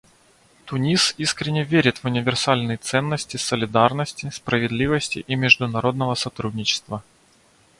Тунис 0.65 1.13
искренне 1.19 1.63
верит 1.63 1.99
в 1.99 2.05
универсальные 2.05 2.77
ценности 2.77 3.37
солидарности, 3.37 4.31
справедливости 4.31 5.19
и 5.27 5.35
международного 5.35 6.15
сотрудничества. 6.15 7.03